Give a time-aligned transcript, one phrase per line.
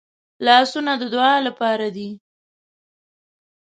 [0.45, 2.09] لاسونه د دعا لپاره دي